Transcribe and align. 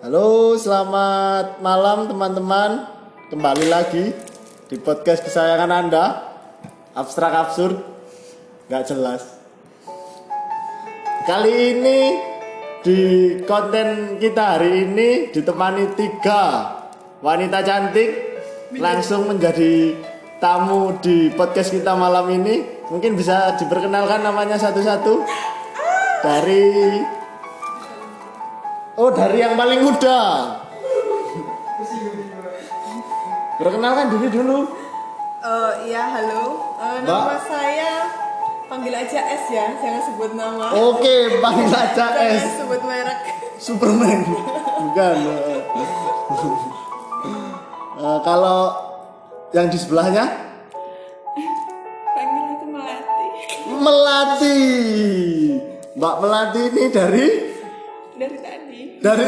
Halo, 0.00 0.56
selamat 0.56 1.60
malam 1.60 2.08
teman-teman. 2.08 2.88
Kembali 3.28 3.68
lagi 3.68 4.16
di 4.72 4.80
podcast 4.80 5.20
kesayangan 5.20 5.68
Anda. 5.68 6.24
Abstrak 6.96 7.28
absurd, 7.28 7.76
nggak 8.72 8.88
jelas. 8.88 9.28
Kali 11.28 11.52
ini 11.52 12.16
di 12.80 13.00
konten 13.44 14.16
kita 14.16 14.56
hari 14.56 14.88
ini 14.88 15.36
ditemani 15.36 15.92
tiga 15.92 16.44
wanita 17.20 17.60
cantik 17.60 18.40
langsung 18.80 19.28
menjadi 19.28 20.00
tamu 20.40 20.96
di 21.04 21.28
podcast 21.36 21.76
kita 21.76 21.92
malam 21.92 22.24
ini. 22.32 22.88
Mungkin 22.88 23.20
bisa 23.20 23.52
diperkenalkan 23.60 24.24
namanya 24.24 24.56
satu-satu 24.56 25.28
dari 26.24 26.64
Oh 29.00 29.08
dari 29.08 29.40
yang 29.40 29.56
paling 29.56 29.80
muda. 29.80 30.20
Perkenalkan 33.56 34.12
diri 34.12 34.28
dulu. 34.28 34.68
Oh 35.40 35.72
iya 35.88 36.04
halo, 36.04 36.76
Mbak. 36.76 37.08
nama 37.08 37.36
saya 37.48 38.12
panggil 38.68 38.92
aja 38.92 39.24
S 39.40 39.48
ya, 39.48 39.72
jangan 39.80 40.04
sebut 40.04 40.36
nama. 40.36 40.68
Oke, 40.76 41.32
panggil 41.44 41.72
aja 41.72 42.12
Jangan 42.12 42.44
S. 42.44 42.60
sebut 42.60 42.80
merek. 42.84 43.20
Superman. 43.56 44.20
Bukan. 44.84 45.16
Eh, 48.00 48.20
kalau 48.24 48.72
yang 49.52 49.68
di 49.68 49.76
sebelahnya 49.76 50.24
Panggil 52.16 52.44
aku 52.56 52.66
melati. 52.72 53.26
Melati. 53.76 54.60
Mbak 56.00 56.14
Melati 56.24 56.62
ini 56.72 56.84
dari. 56.88 57.49
Dari 59.00 59.24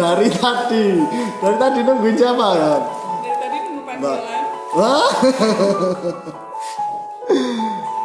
dari 0.00 0.28
tadi. 0.32 0.86
Dari 1.40 1.56
tadi 1.60 1.78
nungguin 1.84 2.16
siapa 2.16 2.46
ya? 2.56 2.74
Dari 3.20 3.36
tadi 3.36 3.56
nunggu 3.68 3.82
panggilan. 3.84 4.44
Wah. 4.76 5.12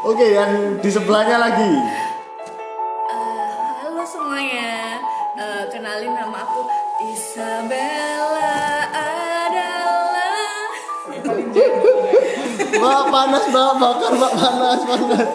Oke, 0.05 0.27
yang 0.37 0.77
di 0.83 0.89
sebelahnya 0.91 1.37
lagi. 1.41 1.71
Eh, 3.09 3.67
halo 3.81 4.03
semuanya, 4.05 5.01
Eh, 5.35 5.67
kenalin 5.67 6.15
nama 6.15 6.47
aku 6.47 6.63
Isabella 7.11 8.87
adalah 8.87 10.71
Mbak 12.71 13.03
panas, 13.11 13.43
Mbak 13.51 13.71
bakar, 13.75 14.11
Mbak 14.15 14.31
panas, 14.31 14.79
panas. 14.87 15.27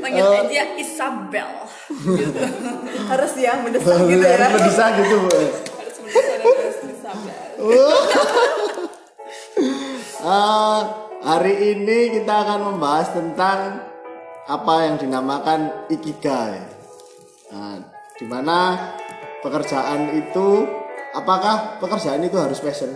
Panggil 0.00 0.22
Eh. 0.22 0.40
aja 0.46 0.64
Isabel. 0.78 1.50
Harus 3.10 3.32
ya 3.38 3.52
mendesak 3.62 3.98
gitu 4.06 4.24
ya. 4.24 4.36
Harus 4.38 4.52
mendesak 4.60 4.90
gitu. 5.02 5.16
Harus 5.26 5.96
mendesak 6.02 6.38
harus 6.42 6.78
disabar. 6.86 7.36
Ah, 10.26 10.80
hari 11.22 11.54
ini 11.76 12.18
kita 12.18 12.34
akan 12.42 12.74
membahas 12.74 13.14
tentang 13.14 13.78
apa 14.46 14.74
yang 14.86 14.96
dinamakan 14.98 15.86
ikigai. 15.86 16.58
Nah, 17.50 17.78
di 18.18 18.26
mana 18.26 18.74
pekerjaan 19.42 20.18
itu 20.18 20.66
apakah 21.14 21.78
pekerjaan 21.78 22.26
itu 22.26 22.34
harus 22.38 22.58
passion 22.58 22.90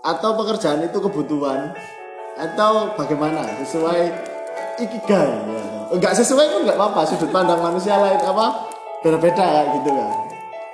atau 0.00 0.30
pekerjaan 0.40 0.84
itu 0.84 0.98
kebutuhan 1.00 1.74
atau 2.38 2.94
bagaimana 2.94 3.42
sesuai 3.66 4.14
ikigai 4.78 5.26
ya. 5.26 5.90
Enggak 5.90 6.14
sesuai 6.14 6.46
pun 6.54 6.62
enggak 6.62 6.78
apa-apa 6.78 7.02
sudut 7.10 7.34
pandang 7.34 7.58
manusia 7.58 7.98
lain 7.98 8.22
apa 8.22 8.70
berbeda 9.02 9.42
kayak 9.42 9.74
gitu 9.82 9.90
kan. 9.90 10.14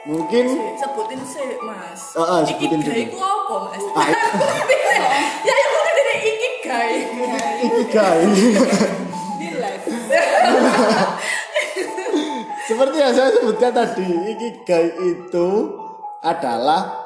Mungkin 0.05 0.45
Sebutin 0.77 1.17
sih 1.25 1.57
mas. 1.65 2.13
Oh, 2.13 2.21
oh, 2.21 2.45
sebutin 2.45 2.85
Ikigai 2.85 3.09
itu 3.09 3.17
apa 3.17 3.73
mas? 3.73 3.81
ah, 3.97 4.05
ya 5.49 5.55
itu 5.57 5.77
kan 5.81 5.93
dari 5.97 6.15
ikigai. 6.29 6.93
ikigai. 7.65 8.21
Seperti 12.65 12.97
yang 12.97 13.13
saya 13.13 13.29
sebutkan 13.29 13.77
tadi, 13.77 14.09
ikigai 14.37 14.89
itu 15.05 15.49
adalah 16.25 16.97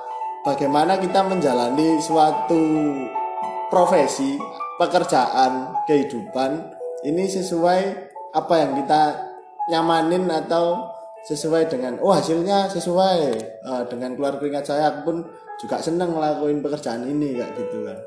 bagaimana 0.47 1.03
kita 1.03 1.19
menjalani 1.27 1.99
suatu 1.99 2.62
profesi, 3.69 4.37
pekerjaan, 4.81 5.73
kehidupan 5.84 6.51
ini 7.06 7.25
sesuai 7.31 7.81
apa 8.34 8.55
yang 8.59 8.73
kita 8.83 9.03
nyamanin 9.71 10.27
atau 10.29 10.89
sesuai 11.29 11.69
dengan 11.69 12.01
oh 12.01 12.11
hasilnya 12.11 12.73
sesuai. 12.73 13.21
Eh, 13.43 13.83
dengan 13.93 14.17
keluar 14.17 14.41
keringat 14.41 14.65
saya 14.65 14.91
aku 14.91 15.01
pun 15.12 15.17
juga 15.61 15.78
seneng 15.83 16.17
ngelakuin 16.17 16.65
pekerjaan 16.65 17.05
ini 17.05 17.39
kayak 17.39 17.53
gitu 17.57 17.84
kan. 17.84 17.99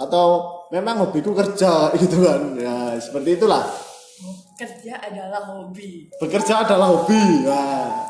Atau 0.00 0.26
memang 0.72 1.04
hobiku 1.04 1.34
kerja 1.34 1.88
gitu 2.02 2.24
kan. 2.24 2.56
Ya 2.56 2.96
seperti 2.96 3.36
itulah. 3.36 3.66
Kerja 4.60 5.00
adalah 5.00 5.40
hobi. 5.48 6.12
bekerja 6.20 6.68
adalah 6.68 6.92
hobi 6.92 7.48
nah, 7.48 8.04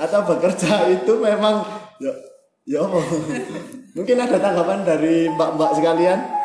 atau 0.00 0.24
bekerja 0.24 0.88
itu 0.88 1.12
memang 1.20 1.60
ya 2.00 2.08
ya 2.64 2.80
mungkin 3.96 4.16
ada 4.16 4.40
tanggapan 4.40 4.80
dari 4.88 5.28
mbak-mbak 5.28 5.76
sekalian 5.76 6.39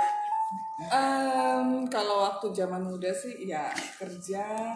kalau 1.95 2.27
waktu 2.27 2.51
zaman 2.51 2.83
muda 2.83 3.07
sih 3.15 3.47
ya 3.47 3.71
kerja 3.95 4.75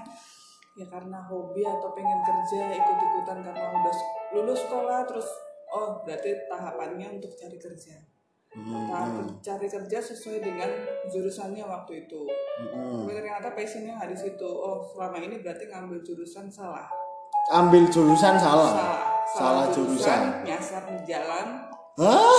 ya 0.79 0.85
karena 0.87 1.19
hobi 1.27 1.67
atau 1.67 1.91
pengen 1.91 2.23
kerja 2.23 2.71
ikut-ikutan 2.71 3.43
karena 3.43 3.65
udah 3.75 3.95
lulus 4.31 4.63
sekolah 4.63 5.03
terus 5.03 5.27
oh 5.75 5.99
berarti 6.07 6.47
tahapannya 6.47 7.19
untuk 7.19 7.35
cari 7.35 7.59
kerja. 7.59 7.99
Tahap 8.49 9.29
cari 9.45 9.67
kerja 9.69 9.99
sesuai 10.01 10.41
dengan 10.41 10.71
jurusannya 11.11 11.61
waktu 11.67 12.07
itu. 12.07 12.23
Tapi 12.71 13.11
ternyata 13.13 13.53
passionnya 13.53 13.99
nggak 13.99 14.09
di 14.09 14.17
situ. 14.17 14.49
Oh 14.49 14.81
selama 14.95 15.19
ini 15.21 15.43
berarti 15.43 15.67
ngambil 15.67 15.99
jurusan 16.01 16.47
salah. 16.47 16.87
ambil 17.49 17.81
jurusan 17.89 18.37
salah 18.37 18.69
Salah. 18.77 19.01
salah 19.33 19.65
jurusan 19.73 20.45
Nyasar 20.45 20.85
di 20.85 20.97
jalan. 21.09 21.65
Hah? 21.97 22.37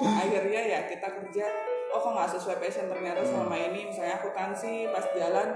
Akhirnya 0.00 0.60
ya 0.66 0.80
kita 0.88 1.04
kerja. 1.04 1.46
Oh 1.90 1.98
kok 1.98 2.12
nggak 2.12 2.30
sesuai 2.30 2.56
passion 2.58 2.86
ternyata 2.86 3.20
selama 3.20 3.56
ini 3.56 3.80
misalnya 3.84 4.14
akuntansi 4.16 4.72
pas 4.88 5.04
jalan 5.10 5.48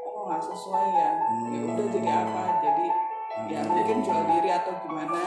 oh 0.00 0.10
kok 0.12 0.24
nggak 0.28 0.42
sesuai 0.44 0.86
ya. 0.88 1.10
Ya 1.48 1.60
udah 1.68 1.86
jadi 1.88 2.10
apa? 2.12 2.42
Jadi 2.60 2.86
ya 3.48 3.60
mungkin 3.64 3.96
jual 4.00 4.22
diri 4.26 4.50
atau 4.50 4.72
gimana. 4.80 5.18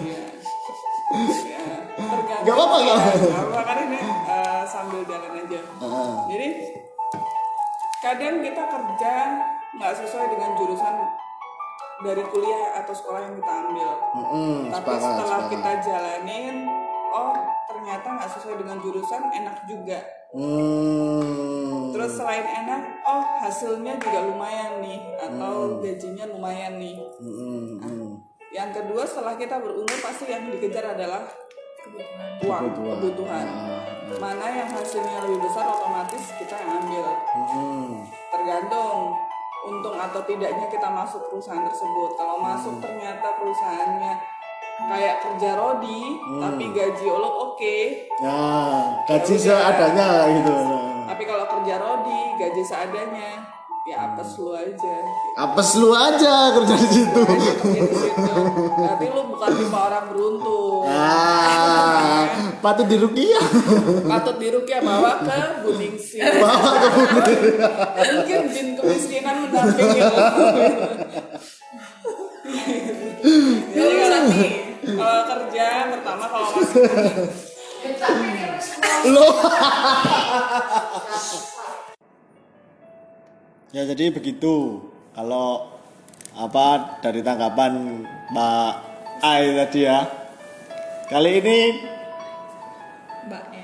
Iya. 0.00 0.20
Ya, 1.44 1.62
tergantung. 1.94 2.42
Nggak 2.42 2.56
apa-apa. 2.56 2.76
Nggak 2.80 2.98
apa-apa, 3.38 3.60
kan 3.62 3.76
ini 3.84 3.98
eh, 4.26 4.62
sambil 4.64 5.00
jalan 5.04 5.30
aja. 5.36 5.60
Ah, 5.78 6.10
Jadi 6.26 6.48
kadang 8.00 8.36
kita 8.40 8.62
kerja 8.64 9.14
nggak 9.72 9.92
sesuai 9.94 10.26
dengan 10.28 10.50
jurusan 10.54 10.94
dari 12.00 12.22
kuliah 12.24 12.64
atau 12.76 12.90
sekolah 12.92 13.20
yang 13.22 13.34
kita 13.34 13.52
ambil. 13.60 13.90
mm-mm, 14.12 14.56
Tapi 14.68 14.82
sepakat, 14.90 15.06
setelah 15.06 15.38
sepakat. 15.38 15.52
kita 15.52 15.70
jalanin, 15.84 16.56
oh 17.14 17.34
ternyata 17.70 18.06
nggak 18.10 18.30
sesuai 18.34 18.56
dengan 18.58 18.82
jurusan, 18.82 19.22
enak 19.30 19.56
juga. 19.64 20.02
Hmm. 20.34 21.94
Terus 21.94 22.18
selain 22.18 22.42
enak, 22.42 22.82
oh 23.06 23.22
hasilnya 23.38 23.94
juga 23.96 24.26
lumayan 24.26 24.82
nih, 24.82 24.98
atau 25.16 25.78
gajinya 25.78 26.26
lumayan 26.26 26.74
nih. 26.76 26.98
Mm-mm, 27.22 27.78
mm. 27.78 28.10
Yang 28.50 28.82
kedua 28.82 29.06
setelah 29.06 29.38
kita 29.38 29.62
berumur 29.62 29.94
pasti 30.02 30.26
yang 30.26 30.50
dikejar 30.50 30.98
adalah 30.98 31.22
Kebutuhan. 31.84 32.28
uang, 32.42 32.64
Kebutuhan. 32.74 32.98
kebutuhan. 32.98 33.46
Ah, 33.46 33.82
Mana 34.18 34.46
yang 34.50 34.70
hasilnya 34.74 35.22
lebih 35.22 35.38
besar 35.42 35.64
otomatis 35.64 36.34
kita 36.34 36.54
yang 36.58 36.82
ambil. 36.82 37.04
mm-mm. 37.14 38.02
tergantung 38.34 39.14
untung 39.64 39.96
atau 39.96 40.20
tidaknya 40.26 40.66
kita 40.68 40.88
masuk 40.90 41.24
perusahaan 41.30 41.62
tersebut. 41.62 42.10
Kalau 42.18 42.36
masuk 42.36 42.82
ternyata 42.82 43.38
perusahaannya 43.38 44.12
kayak 44.76 45.16
kerja 45.22 45.50
rodi, 45.54 46.02
tapi 46.36 46.64
gaji 46.70 47.06
olok 47.06 47.34
oke. 47.48 47.78
ya 48.16 48.40
gaji 49.06 49.34
seadanya 49.36 50.10
gitu 50.32 50.52
Tapi 51.04 51.22
kalau 51.22 51.46
kerja 51.48 51.74
rodi, 51.78 52.20
gaji 52.36 52.62
seadanya, 52.62 53.30
ya 53.84 53.96
apes 54.02 54.34
lu 54.36 54.50
aja. 54.50 54.94
apes 55.36 55.70
lu 55.76 55.90
aja 55.90 56.34
kerja 56.52 56.74
di 56.74 56.88
situ 56.90 57.20
Kerja 57.22 57.52
di 57.60 57.94
situ. 57.94 58.32
Berarti 58.74 59.06
lu 59.06 59.22
bukan 59.28 59.50
tipe 59.54 59.76
orang 59.76 60.04
beruntung. 60.08 60.82
ah 60.86 62.24
patut 62.58 62.86
dirukiah 62.86 63.44
Patut 64.04 64.36
dirukia 64.38 64.80
bawa 64.80 65.20
ke 65.20 65.38
Buningsi. 65.62 66.16
bawa 66.18 66.72
ke 66.74 66.88
bumi 66.88 67.34
Mungkin 68.10 68.40
jin 68.50 68.66
kemiskinan 68.74 69.36
mendampingi 69.44 70.00
lu. 70.00 70.16
Jadi 73.74 73.94
kalau 73.96 74.20
kalau 74.84 75.20
kerja 75.28 75.68
pertama 75.96 76.24
kalau 76.28 76.48
masih 76.52 76.82
lo 79.12 79.28
Ya 83.74 83.82
jadi 83.90 84.14
begitu. 84.14 84.86
Kalau 85.18 85.66
apa 86.30 87.02
dari 87.02 87.26
tanggapan 87.26 88.06
Mbak 88.30 88.72
Ai 89.18 89.50
tadi 89.58 89.82
ya. 89.82 90.06
Kali 91.10 91.42
ini 91.42 91.58
Mbak 93.26 93.44
E. 93.50 93.62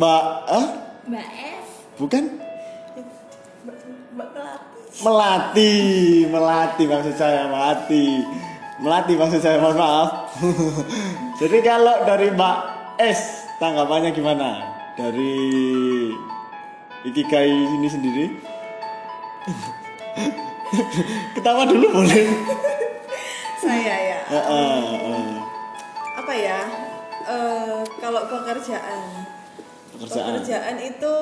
Mbak 0.00 0.24
eh 0.48 0.66
Mbak 1.12 1.26
S. 1.28 1.66
bukan 2.00 2.24
Mbak 4.16 4.28
melati, 5.04 5.76
melati 6.28 6.82
maksud 6.88 7.14
saya 7.20 7.44
melati. 7.52 8.24
Melati 8.80 9.12
maksud 9.12 9.44
saya 9.44 9.60
mohon 9.60 9.76
maaf. 9.76 10.32
jadi 11.40 11.58
kalau 11.60 12.00
dari 12.08 12.32
Mbak 12.32 12.56
S 12.96 13.44
tanggapannya 13.60 14.08
gimana? 14.16 14.64
Dari 14.96 15.36
Ikigai 17.04 17.52
ini 17.52 17.88
sendiri? 17.88 18.26
Ketawa 21.36 21.68
dulu 21.68 21.92
boleh. 21.92 22.24
Saya 23.64 23.96
ya. 24.00 24.20
Heeh, 24.32 24.76
heeh. 24.96 25.28
Apa 26.16 26.32
ya? 26.32 26.60
Eh, 27.28 27.80
kalau 28.00 28.24
pekerjaan. 28.28 29.00
Pekerjaan. 29.92 30.40
Pekerjaan 30.40 30.76
itu 30.80 31.14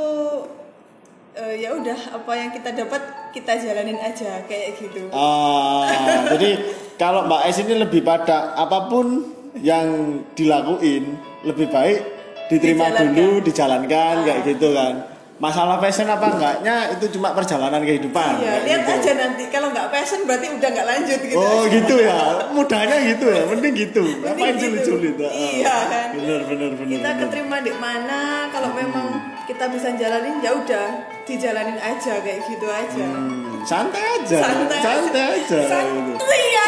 eh, 1.35 1.55
ya 1.59 1.75
udah 1.75 1.99
apa 2.23 2.33
yang 2.39 2.51
kita 2.55 2.71
dapat 2.71 3.03
kita 3.35 3.59
jalanin 3.59 3.99
aja 3.99 4.47
kayak 4.47 4.79
gitu. 4.79 5.11
Ah, 5.11 5.87
jadi 6.31 6.63
kalau 6.99 7.25
Mbak 7.25 7.41
S 7.47 7.56
ini 7.62 7.75
lebih 7.79 8.03
pada 8.03 8.53
apa 8.53 8.91
pun 8.91 9.23
yang 9.59 10.19
dilakuin 10.35 11.15
lebih 11.43 11.71
baik 11.71 12.00
diterima 12.49 12.91
Dijalankan. 12.91 13.15
dulu, 13.15 13.35
dijalankan 13.43 14.15
kayak 14.27 14.41
gitu 14.45 14.69
kan. 14.75 14.95
Masalah 15.39 15.79
passion 15.79 16.11
apa 16.11 16.35
enggaknya 16.35 16.99
itu 16.99 17.15
cuma 17.15 17.31
perjalanan 17.31 17.79
kehidupan. 17.79 18.43
Iya, 18.43 18.55
lihat 18.67 18.83
gitu. 18.83 18.91
aja 18.99 19.11
nanti 19.23 19.47
kalau 19.47 19.71
nggak 19.71 19.87
passion 19.87 20.27
berarti 20.27 20.50
udah 20.50 20.69
nggak 20.75 20.87
lanjut 20.91 21.21
gitu. 21.23 21.39
Oh 21.39 21.62
gitu 21.71 21.95
ya, 22.03 22.19
mudahnya 22.50 22.97
gitu 23.06 23.27
ya, 23.31 23.43
mending 23.47 23.75
gitu. 23.79 24.03
Ngapain 24.19 24.59
gitu. 24.59 24.67
sulit-sulit? 24.67 25.15
Ah, 25.23 25.31
Iya 25.31 25.77
kan. 25.87 26.06
Bener 26.19 26.41
bener 26.43 26.71
bener. 26.75 26.91
Kita 26.91 27.11
bener. 27.15 27.21
keterima 27.23 27.56
di 27.62 27.73
mana 27.79 28.19
kalau 28.50 28.75
memang 28.75 29.06
kita 29.47 29.71
bisa 29.71 29.95
jalanin 29.95 30.43
ya 30.43 30.50
udah 30.59 30.87
dijalanin 31.23 31.79
aja 31.79 32.15
kayak 32.19 32.43
gitu 32.43 32.67
aja. 32.67 33.06
Hmm, 33.06 33.48
santai 33.65 34.05
aja, 34.21 34.39
Santai 34.45 34.79
aja. 34.79 34.83
santai 34.83 35.23
aja. 35.25 35.61
Gitu. 35.89 36.15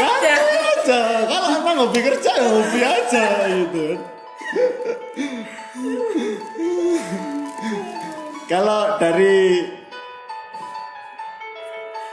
Santai 0.01 0.33
aja. 0.35 0.99
Kalau 1.29 1.49
emang 1.61 1.77
hobi 1.87 2.01
kerja 2.01 2.31
ya 2.35 2.49
hobi 2.49 2.81
aja 2.81 3.25
gitu. 3.47 3.87
Kalau 8.51 8.99
dari 8.99 9.63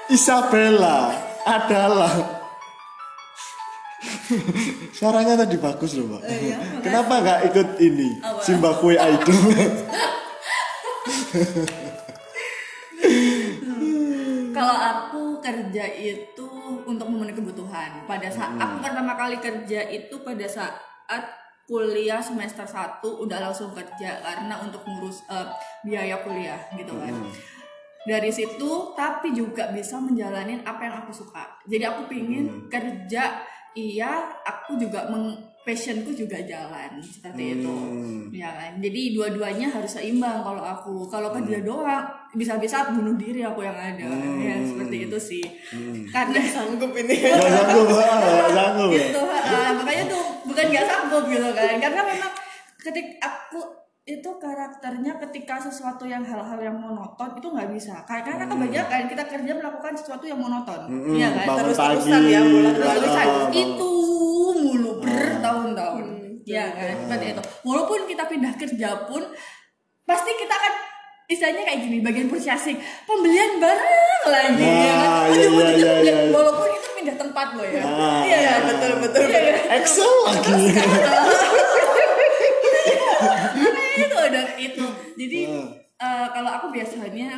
Isabella 0.08 1.12
adalah 1.44 2.40
Suaranya 4.92 5.40
tadi 5.40 5.56
bagus 5.56 5.96
loh, 5.96 6.20
Mbak. 6.20 6.22
Kenapa 6.84 7.14
nggak 7.24 7.40
ikut 7.48 7.70
ini? 7.80 8.20
Zimbabwe 8.44 9.00
Idol. 9.00 9.40
Kalau 14.58 14.78
aku 14.78 15.24
kerja 15.38 15.86
itu 15.94 16.50
untuk 16.90 17.06
memenuhi 17.06 17.38
kebutuhan. 17.38 18.10
Pada 18.10 18.26
saat 18.34 18.58
aku 18.58 18.82
pertama 18.82 19.14
kali 19.14 19.38
kerja 19.38 19.86
itu 19.86 20.18
pada 20.26 20.50
saat 20.50 20.74
kuliah 21.68 22.24
semester 22.24 22.64
1 22.64 23.04
udah 23.04 23.38
langsung 23.44 23.76
kerja 23.76 24.24
karena 24.24 24.56
untuk 24.64 24.82
ngurus 24.88 25.22
eh, 25.30 25.48
biaya 25.86 26.26
kuliah 26.26 26.58
gitu 26.74 26.96
kan. 26.98 27.14
Dari 28.08 28.32
situ 28.32 28.96
tapi 28.96 29.36
juga 29.36 29.70
bisa 29.76 30.00
menjalanin 30.00 30.64
apa 30.64 30.88
yang 30.88 30.96
aku 31.06 31.12
suka. 31.12 31.60
Jadi 31.68 31.84
aku 31.84 32.08
pingin 32.08 32.72
kerja 32.72 33.44
iya, 33.78 34.32
aku 34.42 34.80
juga 34.80 35.06
meng 35.12 35.38
passionku 35.68 36.16
juga 36.16 36.40
jalan 36.48 37.04
seperti 37.04 37.60
itu. 37.60 37.76
Ya 38.32 38.56
kan. 38.56 38.80
Jadi 38.80 39.12
dua-duanya 39.12 39.68
harus 39.68 39.92
seimbang 40.00 40.40
kalau 40.40 40.64
aku. 40.64 41.04
Kalau 41.12 41.36
kerja 41.36 41.60
doang 41.60 42.08
bisa-bisa 42.38 42.94
bunuh 42.94 43.18
diri 43.18 43.42
aku 43.42 43.66
yang 43.66 43.74
ada. 43.74 44.06
Ya 44.38 44.56
seperti 44.62 45.10
itu 45.10 45.18
sih. 45.18 45.44
Karena 46.14 46.38
Sanggup 46.56 46.94
ini. 46.94 47.18
Gak 47.18 47.42
sanggup, 47.42 47.98
ah, 47.98 48.16
nggak 48.22 48.54
sanggup. 48.54 48.90
ya. 48.94 49.10
gitu 49.10 49.22
ah, 49.26 49.70
makanya 49.74 50.04
tuh 50.06 50.24
bukan 50.46 50.66
nggak 50.70 50.86
sanggup 50.86 51.24
gitu 51.26 51.50
kan. 51.52 51.76
Karena 51.82 52.02
memang 52.06 52.32
ketik 52.78 53.18
aku 53.20 53.62
itu 54.08 54.30
karakternya 54.40 55.20
ketika 55.20 55.60
sesuatu 55.60 56.08
yang 56.08 56.24
hal-hal 56.24 56.56
yang 56.64 56.78
monoton 56.80 57.36
itu 57.36 57.48
nggak 57.52 57.70
bisa. 57.76 58.06
Karena 58.08 58.48
kebanyakan 58.48 59.12
kita 59.12 59.24
kerja 59.28 59.52
melakukan 59.52 59.94
sesuatu 60.00 60.24
yang 60.24 60.40
monoton. 60.40 60.88
Mm-mm, 60.88 61.20
iya 61.20 61.36
kan? 61.36 61.46
bangun 61.52 61.76
Terus-terusan 61.76 62.22
pagi, 62.24 62.32
ya, 62.32 62.40
ulang 62.46 62.76
Terus-terusan. 62.78 63.28
ah, 63.28 63.50
itu 63.52 63.92
mulu 64.64 64.92
bertahun-tahun 65.04 66.06
ya 66.48 66.66
kan? 66.72 66.96
Seperti 67.04 67.26
itu. 67.36 67.42
Walaupun 67.68 68.00
kita 68.08 68.24
pindah 68.32 68.54
kerja 68.56 68.90
pun 69.10 69.24
pasti 70.08 70.32
kita 70.40 70.54
akan 70.56 70.74
istilahnya 71.28 71.62
kayak 71.62 71.80
gini 71.84 71.98
bagian 72.00 72.28
persiasing 72.28 72.78
pembelian 73.04 73.60
barang 73.60 74.24
lagi 74.26 74.64
Nah, 74.64 74.80
ya 74.80 74.94
kan 74.96 75.12
iya, 75.28 75.44
Aduh, 75.44 75.60
iya, 75.60 75.76
iya, 75.76 75.94
iya. 76.02 76.16
walaupun 76.32 76.68
itu 76.72 76.88
pindah 76.94 77.16
tempat 77.16 77.48
loh 77.54 77.68
ya 77.68 77.84
Ah, 77.84 78.24
iya 78.24 78.38
Iya, 78.38 78.50
kan? 78.50 78.62
betul 78.66 78.92
betul. 78.98 79.20
Iya, 79.22 79.28
betul. 79.36 79.52
kan? 79.60 79.76
Excel 79.76 80.12
lagi. 80.24 80.54
itu 83.98 84.16
udah 84.16 84.46
itu 84.58 84.86
jadi 85.18 85.40
eh, 85.98 86.28
kalau 86.32 86.52
aku 86.54 86.68
biasanya 86.70 87.30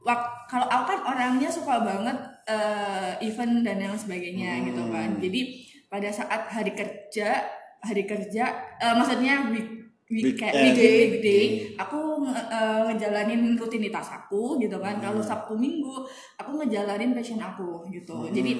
wak- 0.00 0.36
kalau 0.48 0.66
aku 0.66 0.84
kan 0.88 1.00
orangnya 1.06 1.48
suka 1.48 1.78
banget 1.80 2.16
eh, 2.46 3.12
event 3.22 3.62
dan 3.62 3.78
yang 3.78 3.94
sebagainya 3.94 4.64
gitu 4.64 4.82
kan 4.88 5.18
jadi 5.18 5.40
pada 5.86 6.08
saat 6.08 6.48
hari 6.48 6.72
kerja 6.72 7.46
hari 7.78 8.02
kerja 8.02 8.44
eh, 8.76 8.94
maksudnya 8.96 9.46
week 9.48 9.77
weekend 10.08 10.50
Weekend. 10.50 10.54
weekday, 10.56 10.96
weekday. 11.06 11.44
Aku 11.76 11.98
nge- 12.20 12.48
eh, 12.48 12.80
ngejalanin 12.86 13.54
rutinitas 13.54 14.08
aku 14.08 14.56
gitu 14.56 14.76
kan. 14.78 14.96
Kalau 14.98 15.20
sabtu 15.20 15.52
minggu 15.54 16.04
aku 16.34 16.50
ngejalanin 16.58 17.12
passion 17.12 17.38
aku 17.38 17.84
gitu. 17.88 18.28
Jadi 18.28 18.52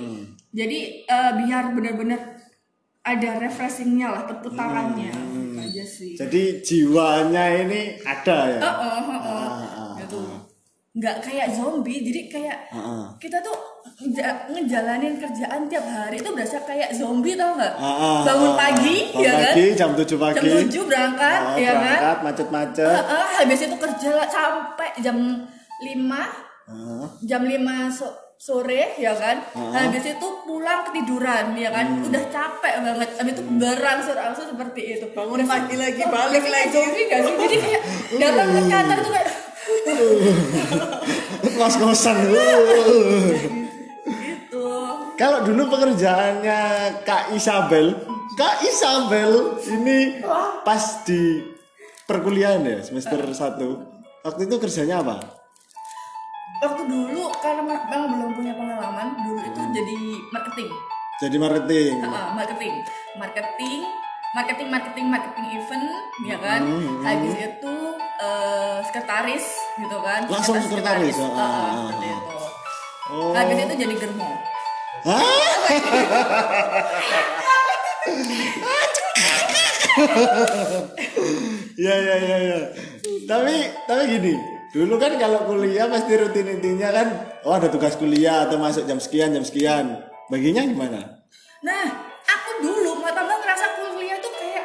jadi 0.50 0.78
eh, 1.02 1.30
biar 1.34 1.72
benar-benar 1.72 2.20
ada 3.00 3.30
refreshingnya 3.38 4.08
lah 4.10 4.22
perputarannya 4.24 5.08
gitu 5.08 5.56
aja 5.58 5.84
sih. 5.84 6.12
Jadi 6.14 6.60
jiwanya 6.60 7.44
ini 7.64 7.96
ada 7.98 8.38
ya. 8.46 8.60
Oh, 8.60 8.76
oh, 8.76 8.92
oh, 9.00 9.16
oh. 9.16 9.20
Ah, 9.48 9.64
ah, 9.64 9.92
Gitu. 9.98 10.20
nggak 10.94 11.16
kayak 11.20 11.48
zombie. 11.50 12.00
Jadi 12.02 12.20
kayak 12.28 12.68
Ah, 12.68 12.76
ah. 12.76 13.04
kita 13.16 13.40
tuh 13.40 13.56
ngejalanin 14.48 15.16
kerjaan 15.16 15.66
tiap 15.66 15.84
hari 15.84 16.16
itu 16.16 16.30
berasa 16.30 16.58
kayak 16.62 16.92
zombie 16.92 17.34
tau 17.34 17.54
nggak? 17.54 17.74
Ah, 17.74 17.86
ah, 17.86 18.18
bangun 18.22 18.50
ah, 18.50 18.56
pagi 18.56 18.96
bangun 19.08 19.22
ya 19.22 19.32
kan? 19.32 19.42
pagi, 19.48 19.66
jam 19.74 19.90
7 19.92 20.16
pagi. 20.16 20.36
jam 20.38 20.44
7 20.64 20.88
berangkat 20.88 21.40
Ah, 21.40 21.56
ya 21.56 21.72
kan? 21.72 21.82
berangkat 21.82 22.18
macet-macet. 22.22 22.88
Ah, 22.90 23.04
ah, 23.04 23.26
habis 23.36 23.60
itu 23.60 23.76
kerja 23.76 24.12
sampai 24.26 24.88
jam 24.98 25.16
5 25.78 26.22
Ah, 26.64 27.06
jam 27.22 27.42
5 27.42 27.60
so- 27.88 28.16
sore 28.38 28.94
ya 28.96 29.10
kan? 29.12 29.42
Habis 29.50 30.14
itu 30.14 30.26
pulang 30.44 30.86
ketiduran 30.86 31.52
ya 31.52 31.68
kan? 31.68 31.90
Hmm. 31.90 32.06
udah 32.06 32.22
capek 32.28 32.74
banget. 32.78 33.08
Habis 33.16 33.34
itu 33.34 33.42
berangsur-angsur 33.50 34.46
seperti 34.46 34.82
itu. 34.94 35.06
Bangun 35.10 35.42
pagi 35.42 35.74
lagi, 35.74 36.00
Oh, 36.00 36.08
balik 36.08 36.46
lagi. 36.46 36.70
zombie 36.70 37.10
gak 37.10 37.20
sih? 37.20 37.34
Jadi 37.34 37.56
kayak 37.58 37.82
datang 38.22 38.48
ke 38.52 38.62
kantor 38.64 38.98
tuh 39.00 39.10
kayak 39.10 39.28
Kos-kosan. 41.58 42.16
Kalau 45.18 45.42
dulu 45.42 45.66
pekerjaannya 45.68 46.60
Kak 47.02 47.34
Isabel, 47.34 47.90
Kak 48.38 48.62
Isabel 48.62 49.58
ini 49.66 50.22
pas 50.62 51.02
di 51.02 51.42
perkuliahan 52.06 52.62
ya 52.62 52.78
semester 52.80 53.18
1 53.20 53.58
Waktu 54.20 54.40
itu 54.46 54.56
kerjanya 54.56 55.02
apa? 55.02 55.16
waktu 56.58 56.90
dulu 56.90 57.30
karena 57.38 57.62
ma- 57.62 57.86
memang 57.86 58.08
belum 58.10 58.30
punya 58.34 58.50
pengalaman 58.50 59.14
dulu 59.16 59.38
itu 59.38 59.60
jadi 59.70 59.98
marketing. 60.28 60.68
Jadi 61.16 61.36
marketing. 61.38 61.92
Ah, 62.02 62.34
marketing. 62.34 62.74
Marketing 63.14 63.80
marketing 64.28 64.68
marketing 64.68 65.06
marketing 65.08 65.46
event 65.54 65.86
ya 66.20 66.36
kan? 66.36 66.60
habis 67.00 67.34
itu 67.38 67.74
eh, 68.18 68.76
sekretaris 68.84 69.46
gitu 69.78 69.96
kan? 70.02 70.26
Langsung 70.26 70.58
sekretaris, 70.58 71.14
ah, 71.16 71.30
Ah, 71.30 71.38
ah, 71.38 71.70
seperti 71.86 72.06
itu. 72.10 72.34
Oh. 73.08 73.32
habis 73.32 73.56
itu 73.56 73.74
jadi 73.78 73.94
germo? 73.96 74.30
ya 81.78 81.94
ya 81.94 82.16
ya 82.18 82.36
ya. 82.38 82.58
Tapi 83.28 83.54
tapi 83.84 84.02
gini, 84.08 84.34
dulu 84.72 84.94
kan 84.96 85.12
kalau 85.20 85.44
kuliah 85.46 85.86
pasti 85.86 86.16
rutinitinya 86.16 86.88
kan, 86.90 87.08
oh 87.44 87.54
ada 87.54 87.68
tugas 87.68 87.94
kuliah 87.96 88.48
atau 88.48 88.56
masuk 88.58 88.88
jam 88.88 88.98
sekian 88.98 89.34
jam 89.34 89.44
sekian. 89.44 89.86
Baginya 90.28 90.62
gimana? 90.64 91.00
Nah, 91.64 91.86
aku 92.24 92.50
dulu 92.62 93.00
pertama 93.00 93.32
ngerasa 93.36 93.66
kuliah 93.80 94.16
tuh 94.20 94.32
kayak 94.34 94.64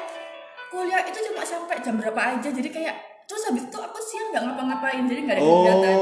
kuliah 0.70 1.02
itu 1.04 1.20
cuma 1.32 1.44
sampai 1.44 1.78
jam 1.82 1.96
berapa 2.00 2.22
aja. 2.38 2.50
Jadi 2.50 2.70
kayak 2.70 2.96
terus 3.24 3.48
habis 3.48 3.64
itu 3.64 3.78
aku 3.80 4.00
siang 4.04 4.36
nggak 4.36 4.44
ngapa-ngapain 4.44 5.08
jadi 5.08 5.20
nggak 5.24 5.38
ada 5.40 5.42
Oh, 5.42 5.64
kegiatan 5.64 5.96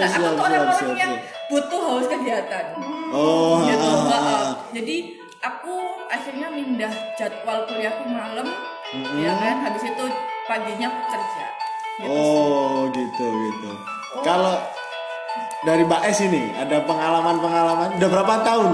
nggak? 0.00 0.08
aku 0.08 0.24
tuh 0.24 0.40
orang-orang 0.40 0.88
yang 0.96 1.12
siap. 1.12 1.33
Butuh 1.50 1.80
haus 1.80 2.06
kegiatan. 2.08 2.78
Oh, 3.14 3.62
gitu 3.68 3.88
ah, 3.88 4.10
ah, 4.10 4.18
ah. 4.18 4.50
jadi 4.74 5.20
aku 5.44 5.74
akhirnya 6.10 6.48
mindah 6.50 6.90
jadwal 7.14 7.68
kuliahku 7.68 8.04
malam 8.08 8.48
ya 9.20 9.32
kan? 9.38 9.56
Habis 9.70 9.84
itu 9.86 10.04
paginya 10.48 10.88
kerja. 11.10 11.46
Gitu 12.02 12.10
Oh, 12.10 12.90
gitu 12.90 13.26
gitu. 13.26 13.70
Kalau 14.26 14.58
dari 15.62 15.82
Mbak 15.86 16.02
S 16.10 16.18
ini 16.26 16.50
ada 16.58 16.82
pengalaman-pengalaman? 16.82 17.96
Udah 17.98 18.08
berapa 18.10 18.34
tahun? 18.42 18.72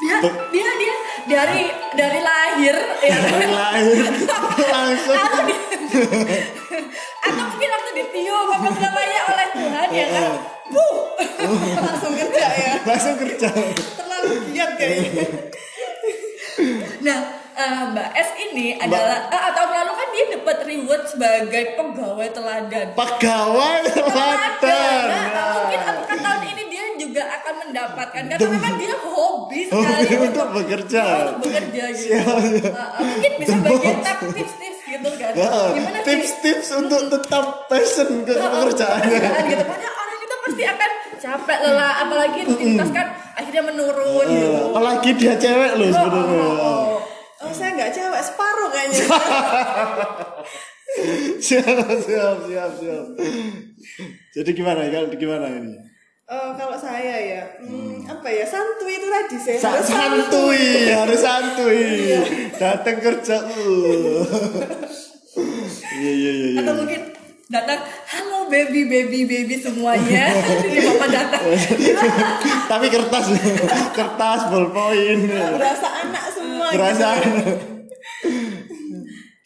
dia 0.00 0.16
dia 0.48 0.68
dia 0.80 0.94
dari 1.26 1.62
dari 1.98 2.20
lahir. 2.22 2.76
Ya 3.04 3.16
kan? 3.18 3.32
Dari 3.34 3.48
lahir. 3.48 4.04
Langsung. 4.74 5.16
Atau 5.18 5.40
di, 5.48 5.54
atau 7.20 7.44
mungkin 7.50 7.68
waktu 7.68 7.90
ditiup 7.98 8.48
apa 8.48 8.68
namanya 8.78 9.20
oleh 9.28 9.46
Tuhan 9.52 9.88
ya 9.92 10.06
kan? 10.08 10.30
Buh! 10.70 10.96
langsung 11.86 12.14
kerja 12.14 12.46
ya. 12.46 12.72
Langsung 12.86 13.16
kerja. 13.18 13.48
terlalu 13.98 14.52
giat 14.52 14.70
kayaknya 14.76 15.26
nah 17.06 17.18
eh, 17.56 17.82
Mbak 17.92 18.08
S 18.20 18.30
ini 18.36 18.76
adalah 18.76 19.32
eh, 19.32 19.50
tahun 19.56 19.70
lalu 19.72 19.92
kan 19.96 20.08
dia 20.12 20.24
dapat 20.36 20.58
reward 20.68 21.02
sebagai 21.08 21.64
pegawai 21.78 22.28
teladan. 22.36 22.86
Pegawai 22.92 23.80
teladan. 23.88 25.04
Nah, 25.08 25.48
mungkin 25.56 25.80
apakah 25.80 26.16
tahun 26.20 26.42
ini 26.52 26.62
juga 27.10 27.22
akan 27.26 27.54
mendapatkan 27.66 28.22
karena 28.24 28.38
Dem- 28.38 28.54
memang 28.54 28.74
dia 28.78 28.94
hobi 28.94 29.60
Hobi 29.66 29.66
sekali 29.66 30.14
untuk 30.22 30.46
bekerja. 30.54 31.02
untuk 31.34 31.50
bekerja 31.50 31.84
gitu. 31.90 32.70
Uh, 32.70 33.02
mungkin 33.02 33.32
bisa 33.36 33.54
bagian 33.58 33.96
tips-tips 34.30 34.80
gitu 34.86 35.08
kan. 35.18 35.32
Ya, 35.34 35.50
Gimana 35.74 35.98
tips-tips 36.00 36.68
untuk 36.72 37.00
tetap 37.10 37.44
passion 37.66 38.22
ke 38.22 38.32
pekerjaannya. 38.32 39.10
Pekerjaan 39.10 39.42
gitu. 39.44 39.64
Padahal 39.66 39.94
orang 39.96 40.18
itu 40.20 40.36
pasti 40.40 40.62
akan 40.64 40.90
capek 41.20 41.58
lelah 41.60 41.92
apalagi 42.00 42.40
rutinitas 42.44 42.90
kan 42.90 43.06
akhirnya 43.34 43.62
menurun 43.66 44.26
gitu. 44.26 44.48
Apalagi 44.70 45.10
dia 45.14 45.34
cewek 45.34 45.72
loh 45.74 45.88
sebenarnya. 45.90 46.46
Oh, 46.62 46.96
oh 47.42 47.52
saya 47.52 47.70
nggak 47.74 47.90
cewek 47.90 48.22
separuh 48.22 48.68
kayaknya 48.70 49.02
siap, 51.40 51.66
siap, 52.02 52.36
siap, 52.44 52.70
siap. 52.76 53.04
Jadi 54.30 54.50
gimana? 54.52 54.86
Kalau 54.86 55.08
gimana 55.12 55.46
ini? 55.48 55.74
Oh, 56.30 56.54
kalau 56.54 56.78
saya 56.78 57.16
ya, 57.18 57.42
hmm, 57.58 58.06
apa 58.06 58.30
ya 58.30 58.46
santuy 58.46 58.94
itu 58.94 59.06
tadi 59.10 59.34
saya 59.36 59.58
Sa- 59.58 59.74
harus 59.74 59.90
santuy, 59.90 60.62
harus 60.88 61.18
santuy. 61.18 61.82
Datang 62.62 62.96
kerja. 62.98 63.36
Iya, 65.90 66.10
iya, 66.10 66.30
iya, 66.32 66.46
iya. 66.54 66.60
Atau 66.64 66.74
mungkin 66.76 67.00
datang, 67.46 67.76
halo 68.08 68.48
baby 68.48 68.88
baby 68.88 69.28
baby 69.28 69.52
semuanya. 69.54 70.32
Jadi 70.64 70.80
mama 70.80 71.06
datang. 71.06 71.44
Tapi 72.66 72.86
kertas, 72.88 73.26
kertas 73.92 74.40
ballpoint. 74.48 75.28
berasa 75.28 75.88
anak 76.00 76.24
semua 76.32 76.66
Berasa. 76.72 77.08
gitu. 77.20 77.52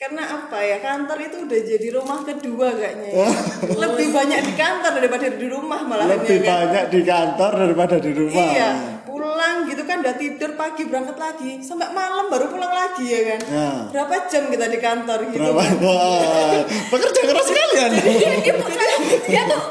Karena 0.05 0.21
apa 0.21 0.61
ya 0.61 0.85
kantor 0.85 1.17
itu 1.17 1.37
udah 1.49 1.61
jadi 1.65 1.87
rumah 1.97 2.21
kedua 2.21 2.77
kayaknya. 2.77 3.09
ya. 3.09 3.29
Lebih 3.73 4.13
banyak 4.13 4.41
di 4.45 4.53
kantor 4.53 4.91
daripada 5.01 5.33
di 5.33 5.47
rumah 5.49 5.81
malah 5.81 6.05
Lebih 6.13 6.45
banyak 6.45 6.85
di 6.93 7.01
kantor 7.09 7.53
daripada 7.57 7.97
di 7.97 8.13
rumah. 8.13 8.37
Iya, 8.37 8.71
pulang 9.09 9.65
gitu 9.65 9.81
kan 9.89 10.05
udah 10.05 10.13
tidur 10.13 10.61
pagi 10.61 10.85
berangkat 10.85 11.17
lagi 11.17 11.65
sampai 11.65 11.89
malam 11.97 12.29
baru 12.29 12.53
pulang 12.53 12.69
lagi 12.69 13.01
ya 13.09 13.21
kan. 13.33 13.41
Ya. 13.49 13.69
Berapa 13.97 14.29
jam 14.29 14.45
kita 14.53 14.67
di 14.69 14.77
kantor 14.77 15.19
gitu? 15.33 15.41
Berapa? 15.41 15.97
Pekerja 16.93 17.21
keras 17.25 17.47
sekali 17.49 17.97
dia, 17.97 18.29
dia, 18.45 18.55
pulang, 18.61 19.01
dia 19.25 19.43
tuh 19.49 19.63